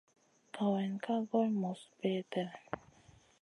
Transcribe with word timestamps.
Kawayna 0.53 0.97
ka 1.05 1.15
goy 1.29 1.49
muzi 1.59 1.87
peldet. 1.99 2.53